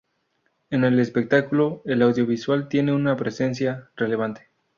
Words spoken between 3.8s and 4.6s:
relevante.